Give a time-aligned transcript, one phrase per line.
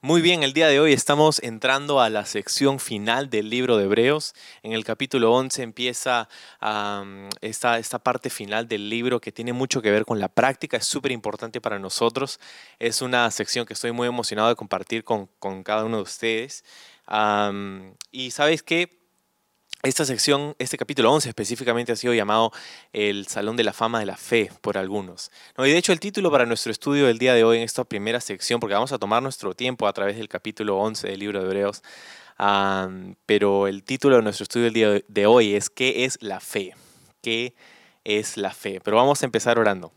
[0.00, 3.86] Muy bien, el día de hoy estamos entrando a la sección final del libro de
[3.86, 4.32] Hebreos.
[4.62, 6.28] En el capítulo 11 empieza
[7.40, 10.84] esta, esta parte final del libro que tiene mucho que ver con la práctica, es
[10.86, 12.38] súper importante para nosotros.
[12.78, 16.64] Es una sección que estoy muy emocionado de compartir con, con cada uno de ustedes.
[18.12, 18.97] y sabes qué,
[19.84, 22.50] esta sección, este capítulo 11 específicamente ha sido llamado
[22.92, 25.30] el Salón de la Fama de la Fe por algunos.
[25.56, 25.64] ¿no?
[25.66, 28.20] Y de hecho el título para nuestro estudio del día de hoy en esta primera
[28.20, 31.46] sección, porque vamos a tomar nuestro tiempo a través del capítulo 11 del libro de
[31.46, 31.82] Hebreos,
[33.24, 36.74] pero el título de nuestro estudio del día de hoy es ¿Qué es la fe?
[37.22, 37.54] ¿Qué
[38.02, 38.80] es la fe?
[38.82, 39.92] Pero vamos a empezar orando.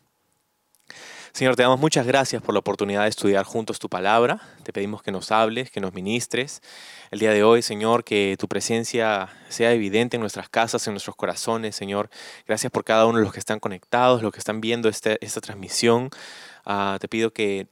[1.33, 4.41] Señor, te damos muchas gracias por la oportunidad de estudiar juntos tu palabra.
[4.63, 6.61] Te pedimos que nos hables, que nos ministres.
[7.09, 11.15] El día de hoy, Señor, que tu presencia sea evidente en nuestras casas, en nuestros
[11.15, 12.09] corazones, Señor.
[12.45, 15.39] Gracias por cada uno de los que están conectados, los que están viendo este, esta
[15.39, 16.09] transmisión.
[16.65, 17.67] Ah, te pido que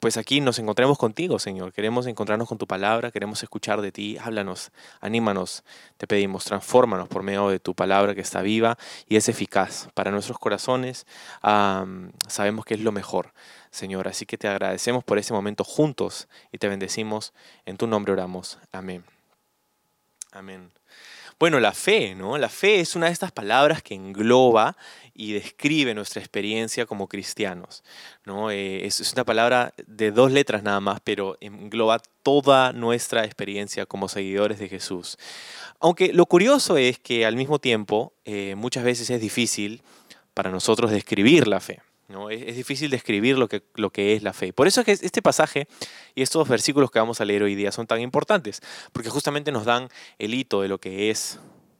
[0.00, 1.72] pues aquí nos encontremos contigo, Señor.
[1.72, 4.16] Queremos encontrarnos con tu palabra, queremos escuchar de ti.
[4.18, 5.64] Háblanos, anímanos,
[5.96, 10.10] te pedimos, transfórmanos por medio de tu palabra que está viva y es eficaz para
[10.10, 11.06] nuestros corazones.
[11.42, 13.32] sabemos que es lo mejor,
[13.70, 14.08] Señor.
[14.08, 17.32] Así que te agradecemos por ese momento juntos y te bendecimos.
[17.64, 18.58] En tu nombre oramos.
[18.72, 19.04] Amén.
[20.32, 20.70] Amén.
[21.38, 22.38] Bueno, la fe, ¿no?
[22.38, 24.74] La fe es una de estas palabras que engloba
[25.12, 27.84] y describe nuestra experiencia como cristianos,
[28.24, 28.50] ¿no?
[28.50, 34.08] Eh, es, una palabra de dos letras nada más, pero engloba toda nuestra experiencia como
[34.08, 35.18] seguidores de Jesús.
[35.78, 39.82] Aunque lo curioso es que al mismo tiempo eh, muchas veces es difícil
[40.32, 41.82] para nosotros describir la fe.
[42.08, 42.30] ¿No?
[42.30, 44.52] Es, es, difícil describir lo que, lo que es la fe.
[44.52, 45.68] Por eso es que este pasaje
[46.14, 48.60] y estos versículos que vamos a leer hoy día son tan importantes,
[48.92, 51.38] porque justamente nos dan el hito de lo que es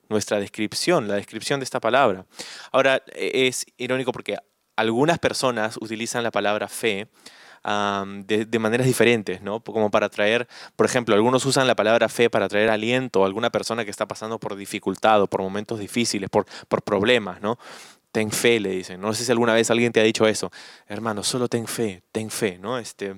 [0.09, 2.27] nuestra descripción, la descripción de esta palabra.
[2.73, 4.37] Ahora, e, es irónico porque
[4.77, 7.09] algunas personas utilizan la palabra fe
[8.27, 9.59] de, maneras diferentes, ¿no?
[9.61, 10.47] Como para traer,
[10.77, 14.06] por ejemplo, algunos usan la palabra fe para traer aliento a alguna persona que está
[14.06, 17.59] pasando por dificultad o por momentos difíciles, por, por problemas, ¿no?
[18.16, 18.99] Ten fe, le dicen.
[18.99, 20.50] No sé si alguna vez alguien te ha dicho eso.
[20.87, 22.78] Hermano, solo ten fe, ten fe, ¿no?
[22.78, 23.15] Este,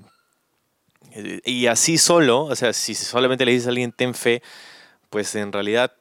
[1.45, 4.43] y así solo, o sea, si solamente le dices a alguien ten fe,
[5.09, 5.93] pues en realidad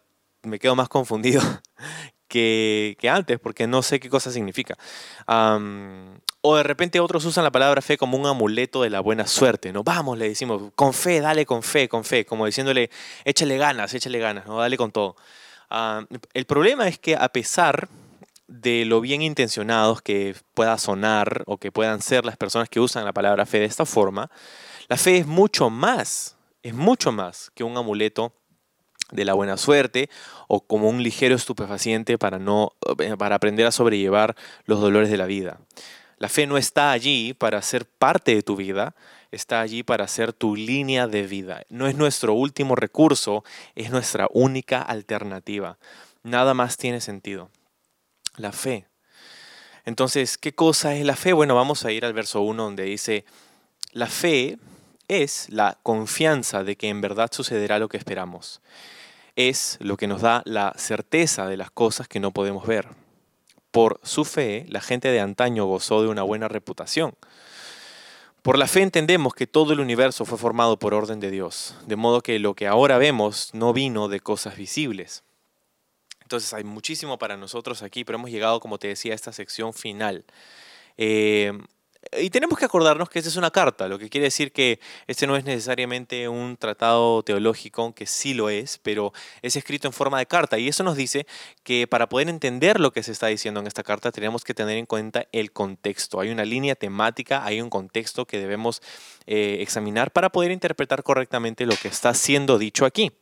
[0.42, 1.44] me quedo más confundido
[2.28, 4.76] que, antes, porque no sé qué cosa significa.
[5.28, 9.72] o de repente otros usan la palabra fe como un amuleto de la buena suerte,
[9.72, 9.84] ¿no?
[9.84, 12.90] Vamos, le decimos, con fe, dale con fe, con fe, como diciéndole,
[13.26, 14.58] échale ganas, échale ganas, ¿no?
[14.58, 15.16] Dale con todo.
[16.34, 17.88] el problema es que a pesar
[18.48, 23.06] de lo bien intencionados que pueda sonar o que puedan ser las personas que usan
[23.06, 24.32] la palabra fe de esta forma,
[24.88, 28.34] la fe es mucho más, es mucho más que un amuleto
[29.12, 30.10] de la buena suerte
[30.48, 35.18] o como un ligero estupefaciente para, no, eh, para aprender a sobrellevar los dolores de
[35.18, 35.60] la vida.
[36.18, 38.96] La fe no está allí para ser parte de tu vida,
[39.32, 41.64] está allí para ser tu línea de vida.
[41.70, 43.44] No es nuestro último recurso,
[43.76, 45.78] es nuestra única alternativa.
[46.24, 47.52] Nada más tiene sentido
[48.38, 48.88] la fe.
[49.86, 51.34] Entonces, ¿qué cosa es la fe?
[51.34, 53.26] Bueno, vamos a ir al verso 1 donde dice,
[53.92, 54.58] la fe
[55.08, 58.62] es la confianza de que en verdad sucederá lo que esperamos.
[59.36, 62.88] Es lo que nos da la certeza de las cosas que no podemos ver.
[63.72, 67.16] Por su fe, la gente de antaño gozó de una buena reputación.
[68.42, 71.96] Por la fe entendemos que todo el universo fue formado por orden de Dios, de
[71.96, 75.24] modo que lo que ahora vemos no vino de cosas visibles.
[76.28, 79.74] Entonces hay muchísimo para nosotros aquí, pero hemos llegado, como te decía, a esta sección
[79.74, 80.26] final.
[80.98, 81.54] Eh,
[82.20, 85.26] y tenemos que acordarnos que esta es una carta, lo que quiere decir que este
[85.26, 90.20] no es necesariamente un tratado teológico, aunque sí lo es, pero es escrito en forma
[90.20, 90.60] de carta.
[90.60, 91.26] Y eso nos dice
[91.64, 94.78] que para poder entender lo que se está diciendo en esta carta tenemos que tener
[94.78, 96.20] en cuenta el contexto.
[96.20, 98.82] Hay una línea temática, hay un contexto que debemos
[99.28, 103.14] eh, examinar para poder interpretar correctamente lo que está siendo dicho aquí.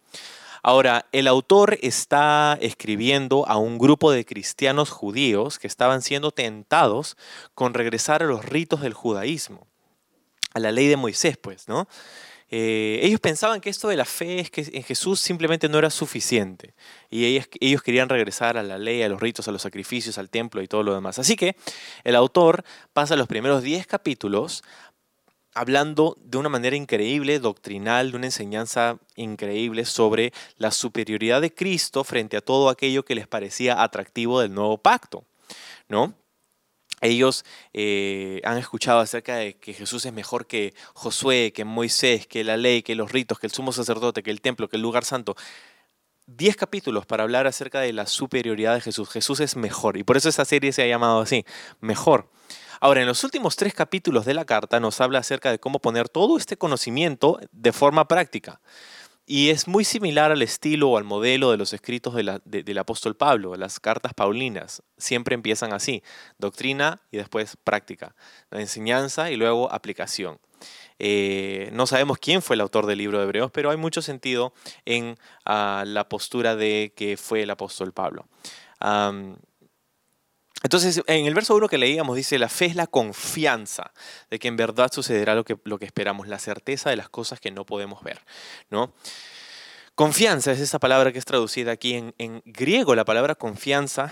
[0.68, 7.18] Ahora, el autor está escribiendo a un grupo de cristianos judíos que estaban siendo tentados
[7.54, 9.68] con regresar a los ritos del judaísmo,
[10.56, 11.88] a la ley de Moisés, pues, ¿no?
[12.50, 15.92] Eh, ellos pensaban que esto de la fe es que en Jesús simplemente no era
[15.92, 16.74] suficiente.
[17.12, 20.32] Y ellos, ellos, querían regresar a la ley, a los ritos, a los sacrificios, al
[20.32, 21.20] templo y todo lo demás.
[21.20, 21.56] Así que
[22.04, 24.64] el autor pasa los primeros 10 capítulos
[25.56, 32.04] hablando de una manera increíble, doctrinal, de una enseñanza increíble sobre la superioridad de Cristo
[32.04, 35.26] frente a todo aquello que les parecía atractivo del nuevo pacto,
[35.90, 36.14] ¿no?
[37.02, 42.44] ellos eh, han escuchado acerca de que Jesús es mejor que Josué, que Moisés, que
[42.44, 45.06] la ley, que los ritos, que el sumo sacerdote, que el templo, que el lugar
[45.06, 45.36] santo.
[46.28, 49.10] Diez capítulos para hablar acerca de la superioridad de Jesús.
[49.10, 51.46] Jesús es mejor y por eso esta serie se ha llamado así,
[51.82, 52.30] mejor.
[52.80, 56.10] Ahora, en los últimos tres capítulos de la carta nos habla acerca de cómo poner
[56.10, 58.62] todo este conocimiento de forma práctica.
[59.28, 63.56] Y es muy similar al estilo o al modelo de los escritos del apóstol Pablo,
[63.56, 64.84] las cartas paulinas.
[64.98, 66.04] Siempre empiezan así,
[66.38, 68.16] doctrina y después práctica,
[68.52, 70.38] enseñanza y luego aplicación.
[71.00, 74.54] Eh, no sabemos quién fue el autor del libro de Hebreos, pero hay mucho sentido
[74.86, 78.28] en ah, la postura de que fue el apóstol Pablo.
[80.64, 83.92] Entonces, en el verso 1 que leíamos dice, la fe es la confianza
[84.30, 87.40] de que en verdad sucederá lo que, lo que esperamos, la certeza de las cosas
[87.40, 88.22] que no podemos ver.
[88.70, 88.94] ¿no?
[89.96, 92.96] Confianza es esa palabra que es traducida aquí en, griego.
[92.96, 94.12] La palabra confianza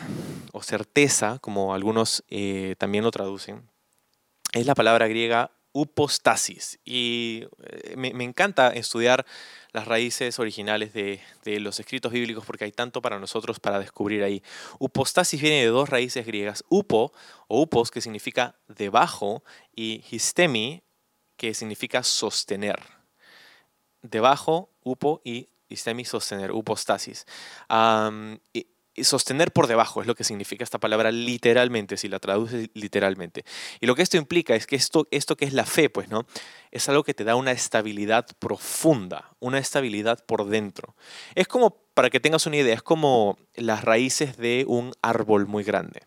[0.51, 3.69] o certeza, como algunos eh, también lo traducen,
[4.53, 6.79] es la palabra griega upostasis.
[6.85, 9.25] Y eh, me, encanta estudiar
[9.71, 11.19] las raíces originales de,
[11.59, 14.41] los escritos bíblicos porque hay tanto para nosotros para descubrir ahí.
[14.79, 17.11] Upostasis viene de dos raíces griegas, upo
[17.47, 19.43] o upos, que significa debajo,
[19.75, 20.83] y histemi,
[21.35, 22.79] que significa sostener.
[24.01, 27.25] Debajo, upo y histemi, sostener, upostasis
[29.01, 33.43] sostener por debajo es lo que significa esta palabra literalmente, si la traduces literalmente.
[33.79, 36.25] Y lo que esto implica es que esto, esto que es la fe, pues, ¿no?
[36.71, 40.95] Es algo que te da una estabilidad profunda, una estabilidad por dentro.
[41.35, 45.63] Es como, para que tengas una idea, es como las raíces de un árbol muy
[45.63, 46.01] grande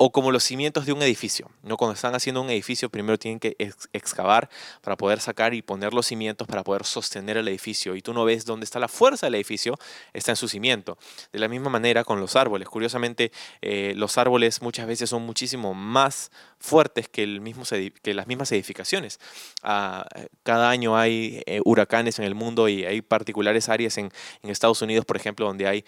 [0.00, 1.50] o como los cimientos de un edificio.
[1.64, 1.76] ¿no?
[1.76, 3.56] Cuando están haciendo un edificio, primero tienen que
[3.92, 4.48] excavar
[4.80, 7.96] para poder sacar y poner los cimientos para poder sostener el edificio.
[7.96, 9.76] Y tú no ves dónde está la fuerza del edificio,
[10.12, 10.98] está en su cimiento.
[11.32, 12.68] De la misma manera con los árboles.
[12.68, 16.30] Curiosamente, eh, los árboles muchas veces son muchísimo más
[16.60, 17.64] fuertes que, el mismo,
[18.00, 19.18] que las mismas edificaciones.
[19.64, 20.06] Ah,
[20.44, 24.12] cada año hay eh, huracanes en el mundo y hay particulares áreas en,
[24.42, 25.84] Estados Unidos, por ejemplo, donde hay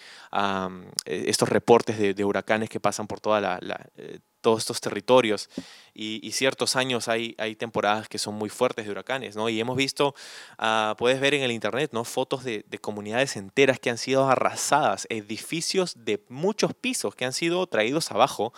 [1.05, 3.59] e, estos reportes de, huracanes que pasan por toda la
[4.01, 5.49] eh, todos estos territorios
[5.93, 9.49] y, ciertos años hay, hay temporadas que son muy fuertes de huracanes, ¿no?
[9.49, 10.15] Y hemos visto,
[10.57, 12.03] ah, puedes ver en el internet, ¿no?
[12.03, 17.67] Fotos de, comunidades enteras que han sido arrasadas, edificios de muchos pisos que han sido
[17.67, 18.51] traídos abajo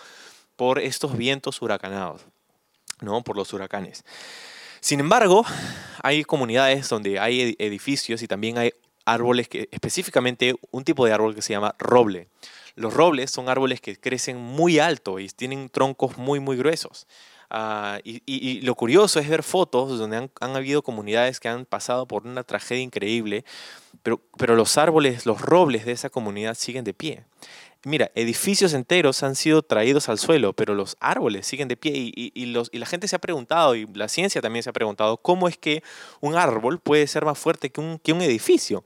[0.56, 2.22] por estos vientos huracanados,
[3.02, 3.22] ¿no?
[3.22, 4.04] Por los huracanes.
[4.80, 5.44] Sin embargo,
[6.02, 8.72] hay comunidades donde hay edificios y también hay
[9.04, 12.28] árboles que, específicamente un tipo de árbol que se llama roble.
[12.76, 17.06] Los robles son árboles que crecen muy alto y tienen troncos muy, muy gruesos.
[17.50, 22.26] Ah, y, lo curioso es ver fotos donde han, habido comunidades que han pasado por
[22.26, 23.44] una tragedia increíble,
[24.02, 27.24] pero, pero los árboles, los robles de esa comunidad siguen de pie.
[27.84, 32.46] Mira, edificios enteros han sido traídos al suelo, pero los árboles siguen de pie y,
[32.46, 35.48] los, y la gente se ha preguntado, y la ciencia también se ha preguntado, ¿cómo
[35.48, 35.82] es que
[36.20, 38.84] un árbol puede ser más fuerte que un, que un edificio?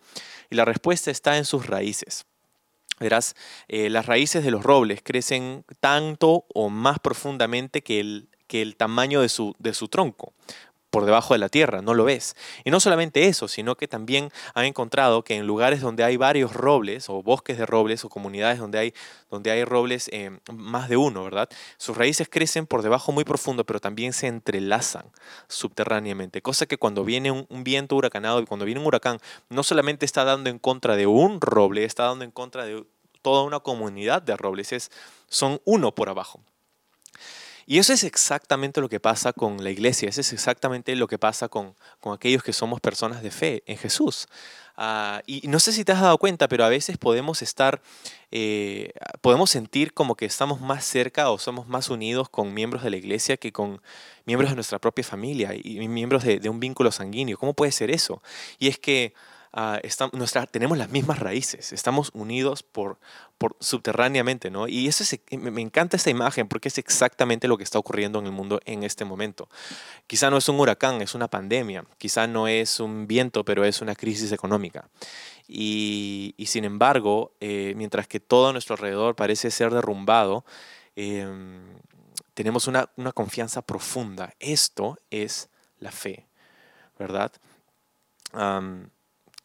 [0.50, 2.26] Y la respuesta está en sus raíces.
[3.00, 3.37] Verás,
[3.69, 8.77] eh, las raíces de los robles crecen tanto o más profundamente que el, que el
[8.77, 10.33] tamaño de su, de su tronco
[10.90, 12.35] por debajo de la tierra, no lo ves.
[12.64, 16.52] Y no solamente eso, sino que también han encontrado que en lugares donde hay varios
[16.55, 18.94] robles o bosques de robles o comunidades donde hay,
[19.31, 21.49] donde hay robles, eh, más de uno, ¿verdad?
[21.76, 25.05] Sus raíces crecen por debajo muy profundo, pero también se entrelazan
[25.49, 26.43] subterráneamente.
[26.43, 29.18] Cosa que cuando viene un, viento huracanado y cuando viene un huracán,
[29.50, 32.85] no solamente está dando en contra de un roble, está dando en contra de
[33.21, 34.90] toda una comunidad de robles, es,
[35.28, 36.40] son uno por abajo.
[37.70, 41.18] Y eso es exactamente lo que pasa con la iglesia, eso es exactamente lo que
[41.18, 44.26] pasa con, con aquellos que somos personas de fe en Jesús.
[44.75, 47.82] Ah, y no sé si te has dado cuenta, pero a veces podemos estar,
[48.30, 52.88] eh, podemos sentir como que estamos más cerca o somos más unidos con miembros de
[52.88, 53.82] la iglesia que con
[54.25, 57.37] miembros de nuestra propia familia y miembros de, de un vínculo sanguíneo.
[57.37, 58.22] ¿Cómo puede ser eso?
[58.58, 59.12] Y es que
[59.52, 59.81] Ah,
[60.50, 62.99] tenemos las mismas raíces, estamos unidos por,
[63.38, 64.69] por subterráneamente, ¿no?
[64.69, 68.33] Y eso me encanta esta imagen porque es exactamente lo que está ocurriendo en el
[68.33, 69.49] mundo en este momento.
[70.07, 73.81] Quizá no es un huracán, es una pandemia, quizá no es un viento, pero es
[73.81, 74.88] una crisis económica.
[75.49, 80.45] Y, sin embargo, eh, mientras que todo a nuestro alrededor parece ser derrumbado,
[80.95, 81.78] em,
[82.35, 84.35] tenemos una, una confianza profunda.
[84.40, 85.49] Esto es
[85.81, 86.26] la fe,
[86.99, 87.33] ¿verdad?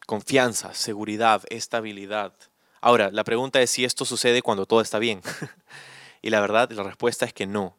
[0.06, 2.32] Confianza, seguridad, estabilidad.
[2.80, 5.22] Ahora, la pregunta es si esto sucede cuando todo está bien.
[6.22, 7.76] y la verdad, la respuesta es que no.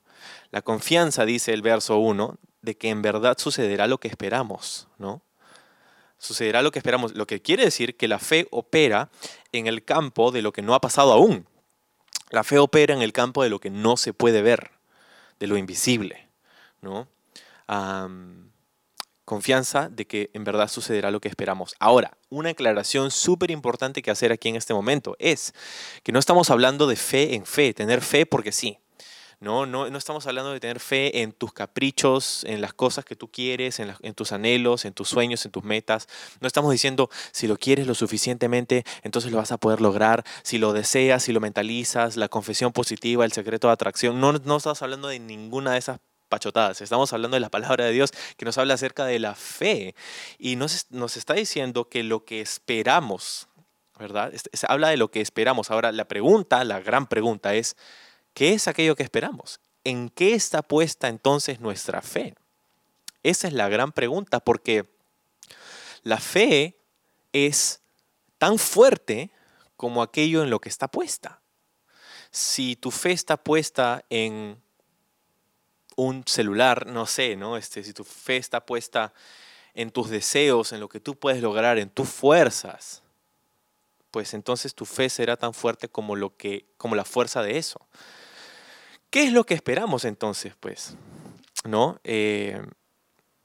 [0.52, 5.22] La confianza, dice el verso 1, de que en verdad sucederá lo que esperamos, ¿no?
[6.18, 9.10] Sucederá lo que esperamos, lo que quiere decir que la fe opera
[9.52, 11.48] en el campo de lo que no ha pasado aún.
[12.32, 14.72] La fe opera en el campo de lo que no se puede ver,
[15.40, 16.30] de lo invisible,
[16.82, 17.08] ¿no?
[19.26, 21.76] Confianza de que en verdad sucederá lo que esperamos.
[21.80, 25.54] Ahora, una aclaración súper importante que hacer aquí en este momento es
[26.04, 28.80] que no estamos hablando de fe en fe, tener fe porque sí.
[29.42, 33.16] No, no, no estamos hablando de tener fe en tus caprichos, en las cosas que
[33.16, 36.08] tú quieres, en, en, tus anhelos, en tus sueños, en tus metas.
[36.40, 40.24] No estamos diciendo si lo quieres lo suficientemente, entonces lo vas a poder lograr.
[40.44, 44.22] Si lo deseas, si lo mentalizas, la confesión positiva, el secreto de atracción.
[44.22, 46.82] No, no estamos hablando de ninguna de esas pachotadas.
[46.82, 49.96] Estamos hablando de la palabra de Dios que nos habla acerca de la fe
[50.38, 53.48] y nos, nos está diciendo que lo que esperamos,
[53.98, 54.34] ¿verdad?
[54.54, 55.72] Se habla de lo que esperamos.
[55.72, 57.78] Ahora, la pregunta, la gran pregunta es,
[58.34, 59.60] ¿qué es aquello que esperamos?
[59.84, 62.36] ¿En qué está puesta entonces nuestra fe?
[63.24, 64.86] Esa es la gran pregunta porque
[66.04, 66.78] la fe
[67.34, 67.82] es
[68.38, 69.32] tan fuerte
[69.76, 71.42] como aquello en lo que está puesta.
[72.32, 74.62] Si tu fe está puesta en
[75.96, 77.58] un celular, no sé, ¿no?
[77.58, 79.14] Este, si tu fe está puesta
[79.74, 83.04] en tus deseos, en lo que tú puedes lograr, en tus fuerzas,
[84.12, 87.86] pues entonces tu fe será tan fuerte como, lo que, como la fuerza de eso.
[89.10, 90.96] ¿Qué es lo que esperamos entonces, pues?
[91.66, 92.00] ¿No?
[92.04, 92.62] Eh,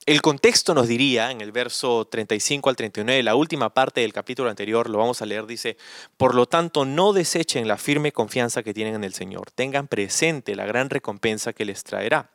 [0.07, 4.49] el contexto nos diría, en el verso 35 al 39, la última parte del capítulo
[4.49, 5.76] anterior, lo vamos a leer, dice,
[6.16, 10.57] por lo tanto, no desechen la firme confianza que tienen en el Señor, tengan presente
[10.57, 12.30] la gran recompensa que les traerá.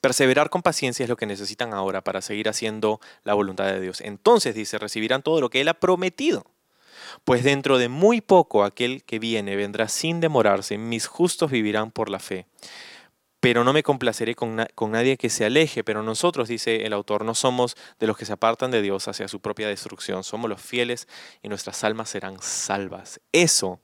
[0.00, 4.00] Perseverar con paciencia es lo que necesitan ahora para seguir haciendo la voluntad de Dios.
[4.00, 6.44] Entonces, dice, recibirán todo lo que Él ha prometido.
[7.24, 12.08] Pues dentro de muy poco aquel que viene vendrá sin demorarse, mis justos vivirán por
[12.08, 12.46] la fe.
[13.40, 17.24] Pero no me complaceré con, con, nadie que se aleje, pero nosotros, dice el autor,
[17.24, 20.60] no somos de los que se apartan de Dios hacia su propia destrucción, somos los
[20.60, 21.08] fieles
[21.42, 23.20] y nuestras almas serán salvas.
[23.32, 23.80] Eso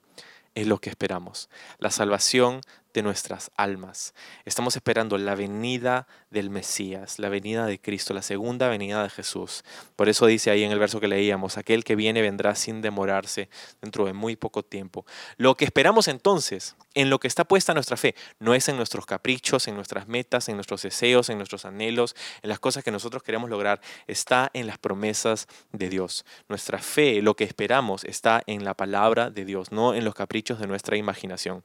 [0.54, 2.60] es lo que esperamos, la salvación
[3.02, 4.14] nuestras almas.
[4.44, 9.64] Estamos esperando la venida del Mesías, la venida de Cristo, la segunda venida de Jesús.
[9.96, 13.48] Por eso dice ahí en el verso que leíamos, aquel que viene vendrá sin demorarse
[13.80, 15.06] dentro de muy poco tiempo.
[15.36, 19.06] Lo que esperamos entonces, en lo que está puesta nuestra fe, no es en nuestros
[19.06, 23.22] caprichos, en nuestras metas, en nuestros deseos, en nuestros anhelos, en las cosas que nosotros
[23.22, 26.24] queremos lograr, está en las promesas de Dios.
[26.48, 30.58] Nuestra fe, lo que esperamos, está en la palabra de Dios, no en los caprichos
[30.58, 31.64] de nuestra imaginación.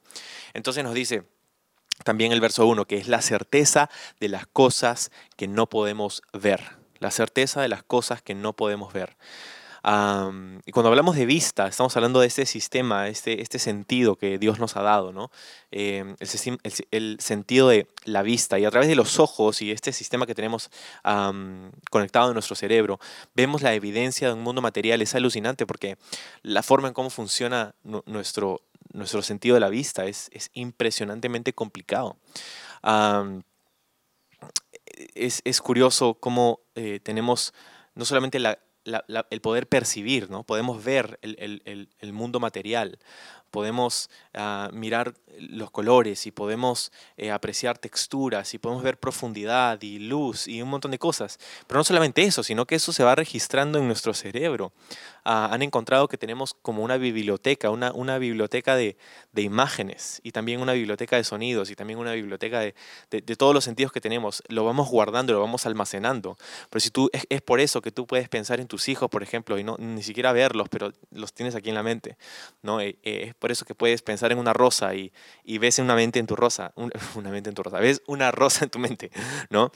[0.53, 1.20] Entonces nos dice,
[2.03, 3.89] también el verso 1, que es la certeza
[4.19, 6.77] de las cosas que no podemos ver.
[6.99, 9.17] La certeza de las cosas que no podemos ver.
[9.83, 14.59] y cuando hablamos de vista, estamos hablando de este sistema, este, este sentido que Dios
[14.59, 15.31] nos ha dado, ¿no?
[15.71, 16.15] Em,
[16.91, 18.59] el, sentido de la vista.
[18.59, 20.69] Y a través de los ojos y este sistema que tenemos
[21.89, 22.99] conectado en nuestro cerebro,
[23.33, 25.01] vemos la evidencia de un mundo material.
[25.01, 25.97] Es alucinante porque
[26.43, 27.73] la forma en cómo funciona
[28.05, 28.61] nuestro,
[28.93, 32.17] nuestro sentido de la vista es, impresionantemente complicado.
[35.15, 37.53] es, curioso cómo eh, tenemos
[37.95, 40.43] no solamente el poder percibir, ¿no?
[40.43, 42.99] podemos ver el mundo material,
[43.51, 49.99] podemos ah, mirar los colores y podemos eh, apreciar texturas y podemos ver profundidad y
[49.99, 51.39] luz y un montón de cosas.
[51.67, 54.71] Pero no solamente eso, sino que eso se va registrando en nuestro cerebro.
[55.23, 58.97] Ah, han encontrado que tenemos como una biblioteca, una, una biblioteca de,
[59.31, 62.73] de, imágenes y también una biblioteca de sonidos y también una biblioteca de,
[63.11, 64.41] de, todos los sentidos que tenemos.
[64.47, 66.37] Lo vamos guardando, lo vamos almacenando.
[66.69, 69.21] Pero si tú, es, es, por eso que tú puedes pensar en tus hijos, por
[69.21, 72.17] ejemplo, y no ni siquiera verlos, pero los tienes aquí en la mente.
[72.63, 72.81] ¿no?
[72.81, 75.11] Eh, eh, por eso que puedes pensar en una rosa y,
[75.43, 76.73] y ves una mente en tu rosa,
[77.15, 79.11] una mente en tu rosa, ves una rosa en tu mente,
[79.49, 79.71] ¿no?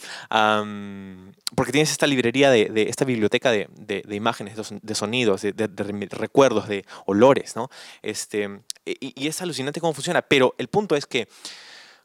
[1.56, 6.86] porque tienes esta librería de, esta biblioteca de, de, imágenes, de sonidos, de, recuerdos, de
[7.06, 7.70] olores, ¿no?
[8.04, 11.28] Este, y, y es alucinante cómo funciona, pero el punto es que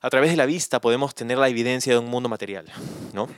[0.00, 2.66] a través de la vista podemos tener la evidencia de un mundo material,
[3.12, 3.28] ¿no?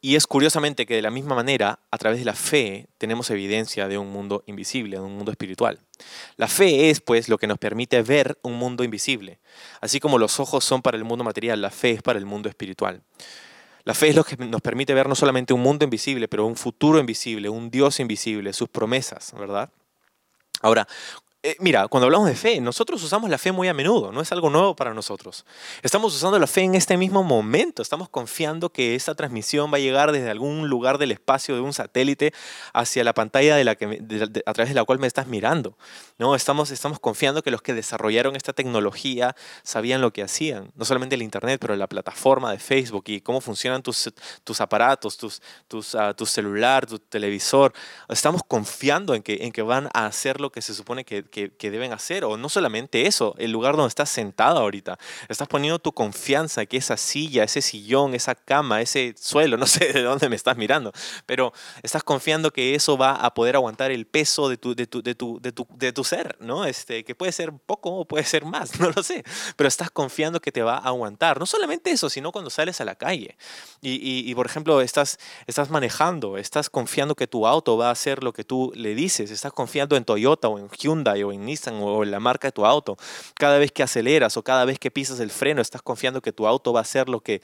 [0.00, 3.88] Y es curiosamente que de la misma manera, a través de la fe, tenemos evidencia
[3.88, 5.80] de un mundo invisible, de un mundo espiritual.
[6.36, 9.40] La fe es, pues, lo que nos permite ver un mundo invisible.
[9.80, 12.48] Así como los ojos son para el mundo material, la fe es para el mundo
[12.48, 13.02] espiritual.
[13.84, 16.56] La fe es lo que nos permite ver no solamente un mundo invisible, pero un
[16.56, 19.70] futuro invisible, un Dios invisible, sus promesas, ¿verdad?
[20.60, 20.88] Ahora,
[21.46, 24.32] eh, mira, cuando hablamos de fe, nosotros usamos la fe muy a menudo, no es
[24.32, 25.46] algo nuevo para nosotros.
[25.80, 29.78] Estamos usando la fe en este mismo momento, estamos confiando que esta transmisión va a
[29.78, 32.32] llegar desde algún lugar del espacio de un satélite
[32.72, 35.78] hacia la pantalla a través de la cual me estás mirando.
[36.18, 36.34] ¿no?
[36.34, 41.22] Estamos, confiando que los que desarrollaron esta tecnología sabían lo que hacían, no solamente el
[41.22, 44.12] Internet, pero la plataforma de Facebook y cómo funcionan tus,
[44.42, 45.40] tus aparatos, tus,
[45.94, 47.72] uh, tu celular, tu televisor.
[48.08, 52.24] Estamos confiando en que van a hacer lo que se supone que que, deben hacer.
[52.24, 54.98] O no solamente eso, el lugar donde estás sentado ahorita.
[55.28, 59.92] Estás poniendo tu confianza que esa silla, ese sillón, esa cama, ese suelo, no sé
[59.92, 60.92] de dónde me estás mirando,
[61.26, 61.52] pero
[61.82, 65.14] estás confiando que eso va a poder aguantar el peso de tu, de tu, de
[65.14, 66.64] tu, de tu, de tu ser, ¿no?
[66.64, 69.24] Este, que puede ser poco o puede ser más, no lo sé.
[69.56, 71.38] Pero estás confiando que te va a aguantar.
[71.38, 73.36] No solamente eso, sino cuando sales a la calle.
[73.80, 77.90] Y, y, y por ejemplo, estás, estás manejando, estás confiando que tu auto va a
[77.90, 81.44] hacer lo que tú le dices, estás confiando en Toyota o en Hyundai o en
[81.44, 82.96] Nissan o en la marca de tu auto.
[83.34, 86.46] Cada vez que aceleras o cada vez que pisas el freno, estás confiando que tu
[86.46, 87.42] auto va a hacer lo que,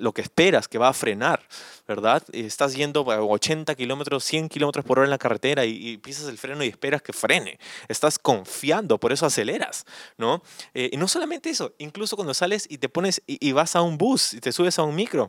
[0.00, 1.46] lo que esperas, que va a frenar,
[1.86, 2.22] ¿verdad?
[2.32, 6.38] Estás yendo a 80 kilómetros, 100 kilómetros por hora en la carretera y, pisas el
[6.38, 7.58] freno y esperas que frene.
[7.88, 9.84] Estás confiando, por eso aceleras,
[10.16, 10.42] ¿no?
[10.74, 13.98] Eh, y no solamente eso, incluso cuando sales y te pones y, vas a un
[13.98, 15.28] bus y te subes a un micro,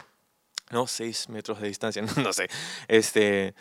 [0.69, 0.87] ¿no?
[0.87, 2.49] Seis metros de distancia, no, sé.
[2.87, 3.53] Este,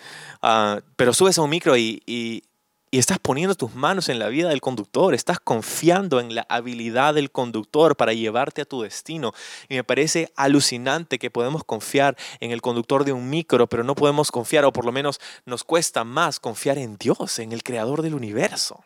[0.42, 2.44] uh, pero subes a un micro y,
[2.92, 7.14] y estás poniendo tus manos en la vida del conductor, estás confiando en la habilidad
[7.14, 9.32] del conductor para llevarte a tu destino.
[9.68, 13.94] Y me parece alucinante que podemos confiar en el conductor de un micro, pero no
[13.94, 18.02] podemos confiar, o por lo menos nos cuesta más confiar en Dios, en el creador
[18.02, 18.82] del universo.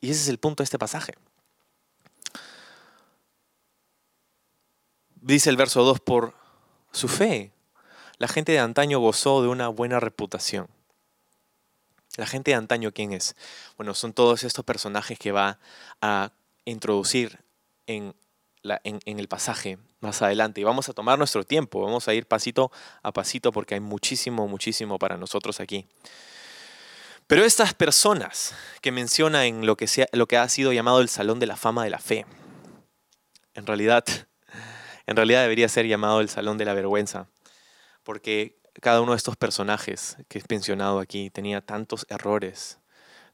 [0.00, 1.14] Y ese es el punto de este pasaje.
[5.20, 6.34] Dice el verso 2, por
[6.92, 7.52] su fe,
[8.16, 10.68] la gente de antaño gozó de una buena reputación.
[12.16, 13.34] La gente de antaño, ¿quién es?
[13.76, 15.58] Bueno, son todos estos personajes que va
[16.00, 16.30] a
[16.64, 17.40] introducir
[17.86, 18.14] en,
[18.62, 20.60] el pasaje más adelante.
[20.60, 22.70] Y vamos a tomar nuestro tiempo, vamos a ir pasito
[23.02, 25.86] a pasito porque hay muchísimo, muchísimo para nosotros aquí.
[27.26, 31.40] Pero estas personas que menciona en lo que, lo que ha sido llamado el Salón
[31.40, 32.26] de la Fama de la Fe,
[33.54, 34.04] en realidad,
[35.06, 37.28] en realidad debería ser llamado el Salón de la Vergüenza,
[38.02, 42.78] porque cada uno de estos personajes que he mencionado aquí tenía tantos errores,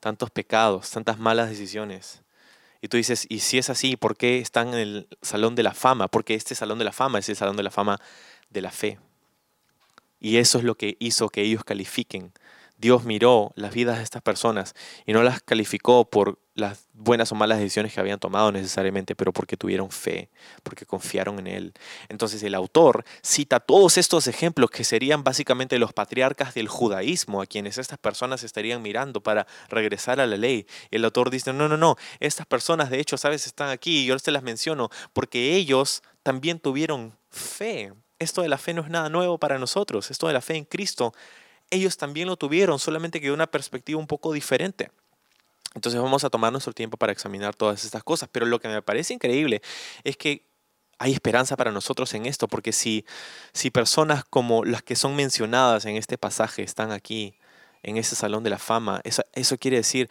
[0.00, 2.22] tantos pecados, tantas malas decisiones.
[2.82, 5.74] Y tú dices, ¿y si es así, por qué están en el Salón de la
[5.74, 6.08] Fama?
[6.08, 8.00] Porque este Salón de la Fama es el Salón de la Fama
[8.48, 8.98] de la fe.
[10.18, 12.32] Y eso es lo que hizo que ellos califiquen
[12.80, 17.34] Dios miró las vidas de estas personas y no las calificó por las buenas o
[17.34, 20.28] malas decisiones que habían tomado necesariamente, pero porque tuvieron fe,
[20.62, 21.72] porque confiaron en Él.
[22.08, 27.46] Entonces el autor cita todos estos ejemplos que serían básicamente los patriarcas del judaísmo, a
[27.46, 30.66] quienes estas personas estarían mirando para regresar a la ley.
[30.90, 34.16] El autor dice, no, no, no, estas personas de hecho, sabes, están aquí y yo
[34.18, 37.92] te las menciono porque ellos también tuvieron fe.
[38.18, 40.64] Esto de la fe no es nada nuevo para nosotros, esto de la fe en
[40.64, 41.14] Cristo
[41.70, 44.90] ellos también lo tuvieron, solamente que de una perspectiva un poco diferente.
[45.74, 48.28] Entonces vamos a tomar nuestro tiempo para examinar todas estas cosas.
[48.30, 49.62] Pero lo que me parece increíble
[50.04, 50.46] es que
[50.98, 53.06] hay esperanza para nosotros en esto, porque si,
[53.52, 57.38] si personas como las que son mencionadas en este pasaje están aquí,
[57.82, 60.10] en ese salón de la fama, eso, eso quiere decir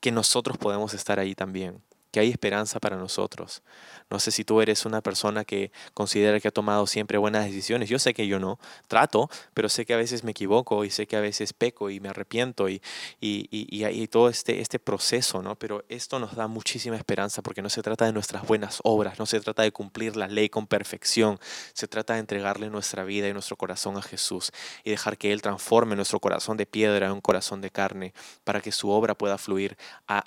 [0.00, 1.82] que nosotros podemos estar ahí también
[2.20, 3.62] hay esperanza para nosotros.
[4.10, 7.88] No sé si tú eres una persona que considera que ha tomado siempre buenas decisiones.
[7.88, 11.06] Yo sé que yo no, trato, pero sé que a veces me equivoco y sé
[11.06, 12.80] que a veces peco y me arrepiento y,
[13.20, 15.56] y, y, y todo este, este proceso, ¿no?
[15.56, 19.26] Pero esto nos da muchísima esperanza porque no se trata de nuestras buenas obras, no
[19.26, 21.38] se trata de cumplir la ley con perfección,
[21.74, 24.52] se trata de entregarle nuestra vida y nuestro corazón a Jesús
[24.84, 28.60] y dejar que Él transforme nuestro corazón de piedra en un corazón de carne para
[28.60, 29.76] que su obra pueda fluir
[30.06, 30.24] a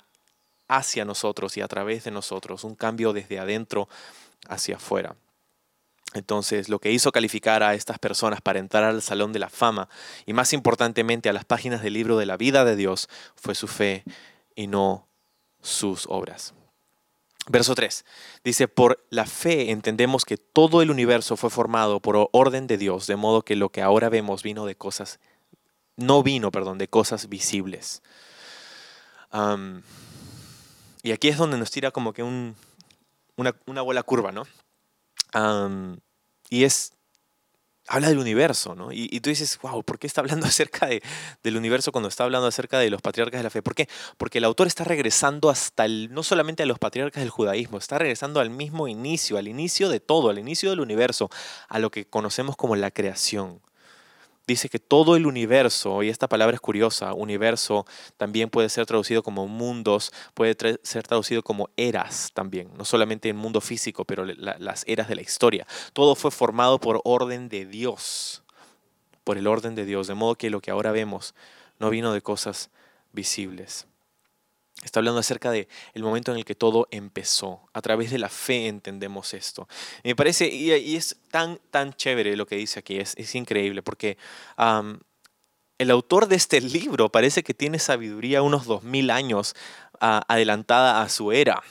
[0.76, 3.88] hacia nosotros y a través de nosotros, un cambio desde adentro
[4.48, 5.16] hacia afuera.
[6.14, 9.88] Entonces, lo que hizo calificar a estas personas para entrar al Salón de la Fama
[10.26, 13.66] y más importantemente a las páginas del libro de la vida de Dios fue su
[13.66, 14.04] fe
[14.54, 15.06] y no
[15.62, 16.54] sus obras.
[17.48, 18.04] Verso 3
[18.44, 23.06] dice, por la fe entendemos que todo el universo fue formado por orden de Dios,
[23.06, 25.18] de modo que lo que ahora vemos vino de cosas,
[25.96, 28.02] no vino, perdón, de cosas visibles.
[31.02, 32.54] Y aquí es donde nos tira como que un,
[33.36, 34.44] una, una, bola curva, ¿no?
[36.50, 36.92] y es,
[37.88, 38.92] habla del universo, ¿no?
[38.92, 41.02] Y, y, tú dices, wow, ¿por qué está hablando acerca de,
[41.42, 43.62] del universo cuando está hablando acerca de los patriarcas de la fe?
[43.62, 43.88] ¿Por qué?
[44.18, 47.98] Porque el autor está regresando hasta el, no solamente a los patriarcas del judaísmo, está
[47.98, 51.30] regresando al mismo inicio, al inicio de todo, al inicio del universo,
[51.68, 53.60] a lo que conocemos como la creación
[54.46, 59.22] dice que todo el universo, y esta palabra es curiosa, universo también puede ser traducido
[59.22, 64.84] como mundos, puede ser traducido como eras también, no solamente el mundo físico, pero las
[64.86, 65.66] eras de la historia.
[65.92, 68.42] Todo fue formado por orden de Dios,
[69.24, 71.34] por el orden de Dios, de modo que lo que ahora vemos
[71.78, 72.70] no vino de cosas
[73.12, 73.86] visibles.
[74.82, 77.60] Está hablando acerca de el momento en el que todo empezó.
[77.72, 79.68] A través de la fe entendemos esto.
[80.02, 84.18] me parece, y, es tan, tan chévere lo que dice aquí, es, es increíble, porque
[85.78, 89.54] el autor de este libro parece que tiene sabiduría unos 2000 años
[90.00, 91.62] adelantada a su era.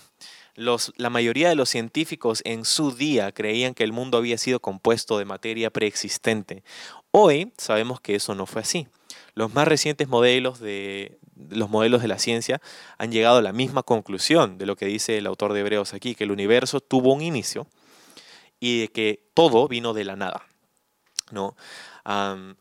[0.56, 5.18] La mayoría de los científicos en su día creían que el mundo había sido compuesto
[5.18, 6.64] de materia preexistente.
[7.12, 8.88] Hoy sabemos que eso no fue así.
[9.34, 11.18] Los más recientes modelos de,
[11.50, 12.62] los modelos de la ciencia
[12.98, 16.16] han llegado a la misma conclusión de lo que dice el autor de Hebreos aquí,
[16.16, 17.68] que el universo tuvo un inicio
[18.60, 20.46] y de que todo vino de la nada.
[21.32, 21.56] ¿no?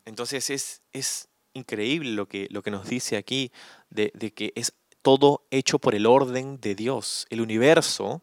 [0.05, 3.51] entonces es, es increíble lo que, lo que nos dice aquí
[3.89, 7.27] de, de que es todo hecho por el orden de Dios.
[7.29, 8.21] El universo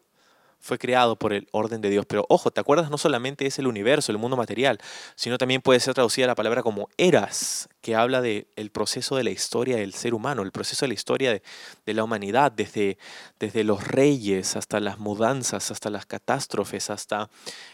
[0.59, 2.05] fue creado por el orden de Dios.
[2.05, 2.89] Pero ojo, ¿te acuerdas?
[2.89, 4.79] No solamente es el universo, el mundo material,
[5.15, 9.23] sino también puede ser traducida la palabra como eras, que habla del el proceso de
[9.23, 11.41] la historia del ser humano, el proceso de la historia de,
[11.85, 12.97] de, la humanidad, desde,
[13.63, 17.29] los reyes hasta las mudanzas, hasta las catástrofes, hasta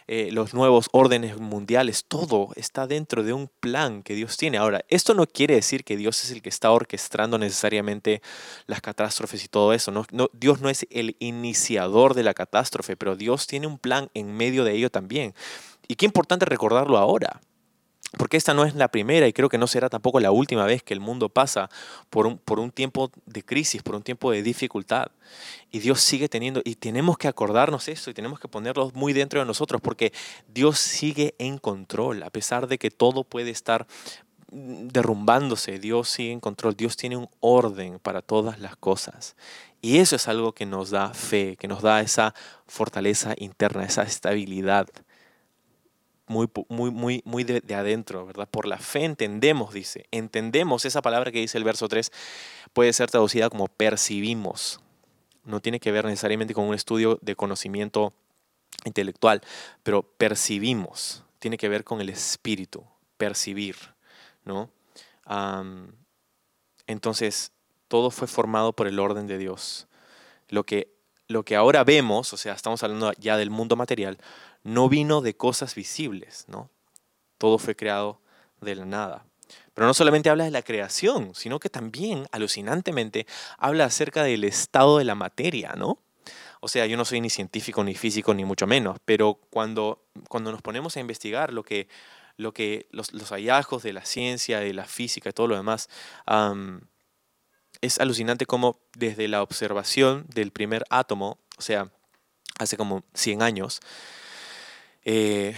[0.07, 2.05] eh, los nuevos órdenes mundiales.
[2.07, 4.57] Todo está dentro de un plan que Dios tiene.
[4.57, 8.21] Ahora, esto no quiere decir que Dios es el que está orquestando necesariamente
[8.67, 9.91] las catástrofes y todo eso.
[10.33, 14.63] Dios no es el iniciador de la catástrofe, pero Dios tiene un plan en medio
[14.63, 15.33] de ello también.
[15.87, 17.41] Y qué importante recordarlo ahora.
[18.17, 20.83] Porque esta no es la primera y creo que no será tampoco la última vez
[20.83, 21.69] que el mundo pasa
[22.09, 25.07] por un, por un tiempo de crisis, por un tiempo de dificultad.
[25.71, 29.39] Y Dios sigue teniendo, y tenemos que acordarnos eso y tenemos que ponerlo muy dentro
[29.39, 30.13] de nosotros porque
[30.47, 33.85] Dios sigue en control, a pesar de que todo puede estar
[34.55, 39.35] derrumbándose, Dios sigue en control, Dios tiene un orden para todas las cosas.
[39.81, 42.33] Y eso es algo que nos da fe, que nos da esa
[42.65, 44.87] fortaleza interna, esa estabilidad
[46.27, 48.47] muy, muy, muy, muy de, adentro, ¿verdad?
[48.49, 52.11] Por la fe entendemos, dice, entendemos esa palabra que dice el verso 3,
[52.73, 54.79] puede ser traducida como percibimos.
[55.43, 58.13] No tiene que ver necesariamente con un estudio de conocimiento
[58.85, 59.41] intelectual,
[59.83, 62.83] pero percibimos, tiene que ver con el espíritu,
[63.17, 63.94] percibir,
[64.45, 64.69] ¿no?
[66.87, 67.51] entonces,
[67.87, 69.87] todo fue formado por el orden de Dios.
[70.49, 70.93] Lo que,
[71.27, 74.19] lo que ahora vemos, o sea, estamos hablando ya del mundo material,
[74.63, 76.69] no vino de cosas visibles, ¿no?
[77.37, 78.21] Todo fue creado
[78.61, 79.25] de la nada.
[79.73, 83.27] Pero no solamente habla de la creación, sino que también, alucinantemente,
[83.57, 85.99] habla acerca del estado de la materia, ¿no?
[86.61, 90.51] O sea, yo no soy ni científico, ni físico, ni mucho menos, pero cuando, cuando
[90.51, 91.87] nos ponemos a investigar lo que,
[92.37, 95.89] lo que los, hallazgos de la ciencia, de la física y todo lo demás,
[97.81, 101.91] es alucinante cómo desde la observación del primer átomo, o sea,
[102.59, 103.79] hace como 100 años,
[105.03, 105.55] eh,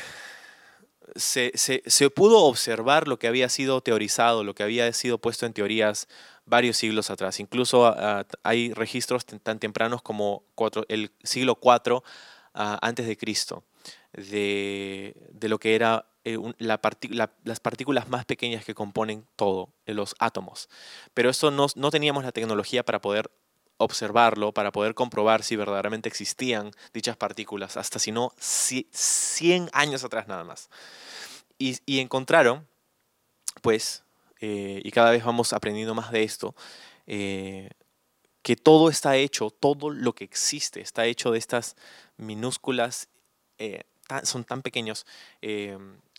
[1.15, 6.07] se, pudo observar lo que había sido teorizado, lo que había sido puesto en teorías
[6.45, 7.39] varios siglos atrás.
[7.39, 7.93] Incluso
[8.43, 10.43] hay registros tan tempranos como
[10.87, 12.03] el siglo IV
[12.53, 13.07] ah, antes
[14.13, 20.69] de, lo que era eh, las partículas más pequeñas que componen todo, los átomos.
[21.13, 23.29] Pero eso no, no teníamos la tecnología para poder
[23.77, 30.27] observarlo para poder comprobar si verdaderamente existían dichas partículas, hasta si no 100 años atrás
[30.27, 30.69] nada más.
[31.59, 32.67] Y, encontraron,
[33.61, 34.03] pues,
[34.41, 36.55] eh, y cada vez vamos aprendiendo más de esto,
[37.07, 37.69] eh,
[38.43, 41.75] que todo está hecho, todo lo que existe está hecho de estas
[42.17, 43.09] minúsculas,
[43.57, 43.83] eh,
[44.23, 45.05] son tan pequeños,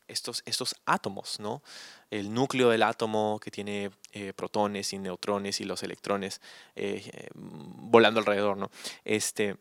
[0.08, 1.62] estos, estos átomos, ¿no?
[2.10, 6.40] El núcleo del átomo que tiene eh, protones y neutrones y los electrones
[6.74, 8.70] eh, eh, volando alrededor, ¿no?
[9.04, 9.56] Este,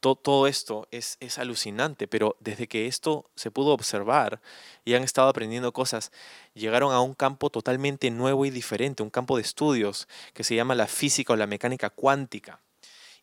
[0.00, 4.40] todo esto es, es, alucinante, pero desde que esto se pudo observar
[4.84, 6.10] y han estado aprendiendo cosas,
[6.54, 10.74] llegaron a un campo totalmente nuevo y diferente, un campo de estudios que se llama
[10.74, 12.60] la física o la mecánica cuántica.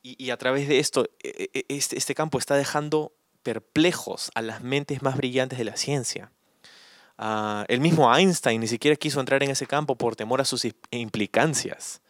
[0.02, 3.12] Y, y a través de esto, e, e, este, este campo está dejando
[3.44, 6.32] perplejos a las mentes más brillantes de la ciencia.
[7.22, 10.66] Ah, el mismo Einstein ni siquiera quiso entrar en ese campo por temor a sus
[10.90, 12.02] implicancias,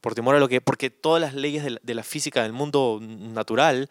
[0.00, 3.90] por temor a lo que, porque todas las leyes de la, física del mundo natural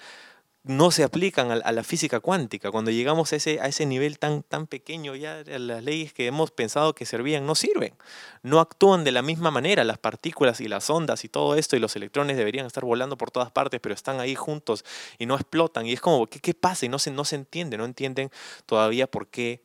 [0.63, 2.71] no se aplican a, la física cuántica.
[2.71, 6.49] Cuando llegamos a ese, a ese nivel tan, tan pequeño, ya las leyes que hemos
[6.49, 7.93] pensado que servían no sirven.
[8.41, 9.83] No actúan de la misma manera.
[9.83, 13.29] Las partículas y las ondas y todo esto y los electrones deberían estar volando por
[13.29, 14.85] todas partes, pero están ahí juntos
[15.19, 15.85] y no explotan.
[15.85, 16.87] Y es como, ¿qué, qué pasa?
[16.87, 18.31] Y no se, no se entiende, no entienden
[18.65, 19.61] todavía por qué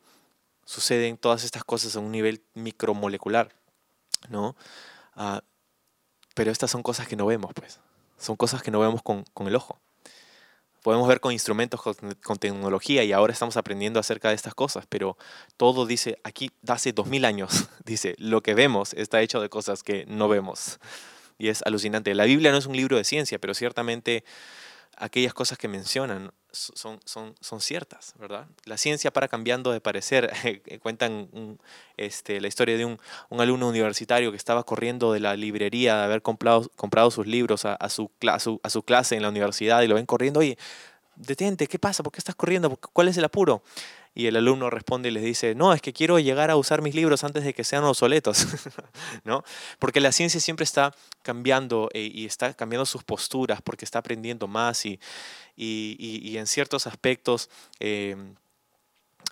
[0.67, 3.55] suceden todas estas cosas a un nivel micromolecular,
[4.29, 4.55] ¿no?
[5.15, 5.41] Ah,
[6.35, 7.79] pero estas son cosas que no vemos, pues.
[8.17, 9.79] Son cosas que no vemos con, el ojo.
[10.83, 15.17] Podemos ver con instrumentos, con, tecnología, y ahora estamos aprendiendo acerca de estas cosas, pero
[15.55, 19.83] todo dice, aquí hace dos mil años, dice, lo que vemos está hecho de cosas
[19.83, 20.79] que no vemos.
[21.37, 22.13] Y es alucinante.
[22.13, 24.25] La Biblia no es un libro de ciencia, pero ciertamente
[24.97, 28.47] aquellas cosas que mencionan son, son, son ciertas, ¿verdad?
[28.65, 30.31] La ciencia para cambiando de parecer.
[30.81, 31.59] Cuentan
[31.97, 36.21] este, la historia de un, alumno universitario que estaba corriendo de la librería de haber
[36.21, 39.81] comprado, comprado sus libros a, a, su, a, su, a su clase en la universidad
[39.81, 40.57] y lo ven corriendo, oye,
[41.15, 42.03] detente, ¿qué pasa?
[42.03, 42.75] ¿Por qué estás corriendo?
[42.75, 43.63] ¿Cuál es el apuro?
[44.17, 46.95] Y el alumno responde y les dice, no, es que quiero llegar a usar mis
[46.95, 48.47] libros antes de que sean obsoletos,
[49.23, 49.43] ¿no?
[49.77, 54.47] Porque la ciencia siempre está cambiando eh, y está cambiando sus posturas porque está aprendiendo
[54.47, 54.99] más y,
[55.55, 57.51] y, en ciertos aspectos...
[57.79, 58.33] Em,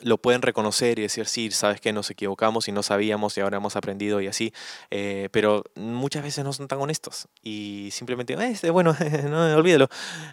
[0.01, 3.58] lo pueden reconocer y decir, sí, sabes que nos equivocamos y no sabíamos y ahora
[3.58, 4.53] hemos aprendido y así,
[4.91, 8.95] eh, pero muchas veces no son tan honestos y simplemente, eh, bueno,
[9.29, 9.88] no, olvídalo.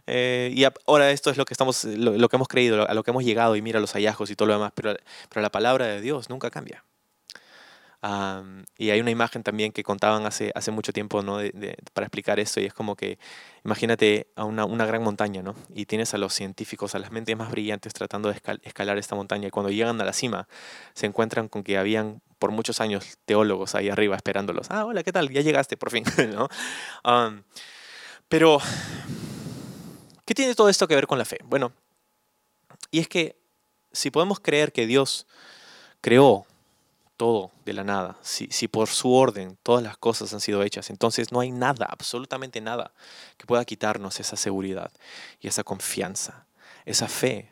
[0.07, 3.11] Eh, y ahora esto es lo que, estamos, lo, que hemos creído, a lo que
[3.11, 4.96] hemos llegado y mira los hallazgos y todo lo demás, pero,
[5.29, 6.85] pero la palabra de Dios nunca cambia
[8.79, 11.38] y hay una imagen también que contaban hace, hace mucho tiempo ¿no?
[11.93, 13.19] para explicar esto y es como que
[13.65, 15.55] imagínate a una, una, gran montaña ¿no?
[15.73, 19.47] y tienes a los científicos, a las mentes más brillantes tratando de escalar esta montaña
[19.47, 20.49] y cuando llegan a la cima
[20.95, 24.67] se encuentran con que habían por muchos años teólogos ahí arriba esperándolos.
[24.71, 25.31] Ah, hola, ¿qué tal?
[25.31, 26.03] Ya llegaste por fin.
[26.35, 26.49] ¿no?
[28.29, 28.59] pero,
[30.25, 31.38] ¿qué tiene todo esto que ver con la fe?
[31.45, 31.73] Bueno,
[32.91, 33.37] y es que
[33.93, 35.29] si podemos creer que Dios
[36.01, 36.45] creó
[37.22, 40.90] todo de la nada, si, si, por su orden todas las cosas han sido hechas,
[40.90, 42.90] entonces no hay nada, absolutamente nada,
[43.37, 44.90] que pueda quitarnos esa seguridad
[45.40, 46.46] y esa confianza,
[46.85, 47.52] esa fe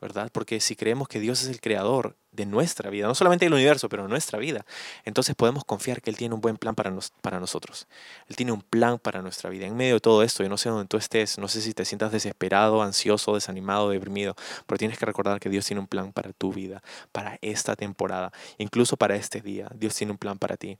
[0.00, 0.30] ¿verdad?
[0.32, 3.88] Porque si creemos que Dios es el creador de nuestra vida, no solamente del universo,
[3.88, 4.66] pero de nuestra vida,
[5.04, 7.86] entonces podemos confiar que Él tiene un buen plan para, nos, para nosotros.
[8.28, 9.66] Él tiene un plan para nuestra vida.
[9.66, 11.84] En medio de todo esto, yo no sé dónde tú estés, no sé si te
[11.84, 16.32] sientas desesperado, ansioso, desanimado, deprimido, pero tienes que recordar que Dios tiene un plan para
[16.32, 16.82] tu vida,
[17.12, 19.68] para esta temporada, incluso para este día.
[19.74, 20.76] Dios tiene un plan para ti.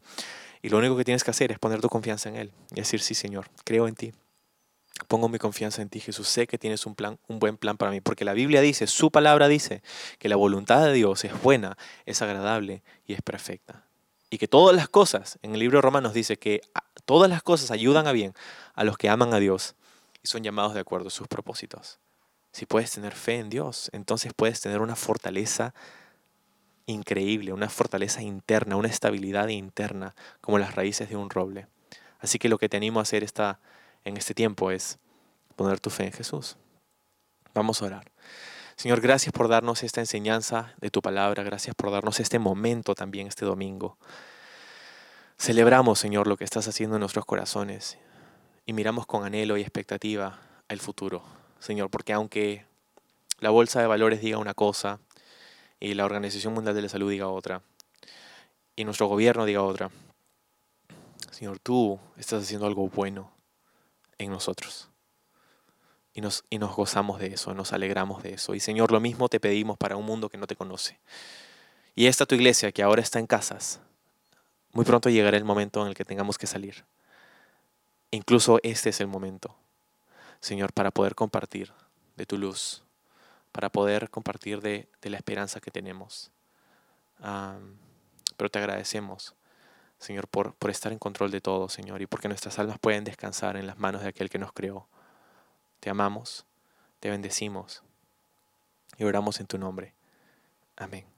[0.62, 3.00] Y lo único que tienes que hacer es poner tu confianza en Él y decir,
[3.00, 4.12] sí, Señor, creo en ti.
[5.09, 6.29] Pongo mi confianza en ti, Jesús.
[6.29, 9.11] Sé que tienes un plan, un buen plan para mí, porque la Biblia dice, su
[9.11, 9.83] palabra dice
[10.19, 13.85] que la voluntad de Dios es buena, es agradable y es perfecta.
[14.31, 16.61] Y que todas las cosas, en el libro de Romanos dice que
[17.05, 18.35] todas las cosas ayudan a bien
[18.75, 19.75] a los que aman a Dios
[20.23, 21.99] y son llamados de acuerdo a sus propósitos.
[22.51, 25.75] Si puedes tener fe en Dios, entonces puedes tener una fortaleza
[26.87, 31.67] increíble, una fortaleza interna, una estabilidad interna, como las raíces de un roble.
[32.19, 33.61] Así que lo que te animo a hacer esta
[34.07, 34.99] en este tiempo es
[35.57, 36.57] poner tu fe en Jesús.
[37.53, 38.12] Vamos a orar.
[38.77, 43.27] Señor, gracias por darnos esta enseñanza de tu palabra, gracias por darnos este momento también
[43.27, 43.99] este domingo.
[45.38, 47.99] Celebramos, Señor, lo que estás haciendo en nuestros corazones
[48.64, 50.38] y miramos con anhelo y expectativa
[50.69, 51.23] al futuro,
[51.59, 52.64] Señor, porque aunque
[53.40, 55.01] la Bolsa de Valores diga una cosa
[55.81, 57.62] y la Organización Mundial de la Salud diga otra
[58.77, 59.90] y nuestro gobierno diga otra,
[61.33, 63.36] Señor, tú estás haciendo algo bueno
[64.18, 64.88] en nosotros.
[66.14, 68.55] Y nos, y nos gozamos de eso, nos alegramos de eso.
[68.55, 70.98] Y Señor, lo mismo te pedimos para un mundo que no te conoce.
[71.94, 73.81] Y esta tu iglesia que ahora está en casas,
[74.72, 76.85] muy pronto llegará el momento en el que tengamos que salir.
[78.11, 79.57] Incluso este es el momento,
[80.40, 81.72] Señor, para poder compartir
[82.16, 82.83] de tu luz,
[83.52, 86.31] para poder compartir de, la esperanza que tenemos.
[88.37, 89.36] pero te agradecemos
[89.99, 93.57] Señor, por, por estar en control de todo, Señor, y porque nuestras almas pueden descansar
[93.57, 94.87] en las manos de aquel que nos creó.
[95.81, 96.47] Te amamos,
[97.01, 97.83] te bendecimos
[98.99, 99.95] y oramos en tu nombre.
[100.77, 101.15] Amén.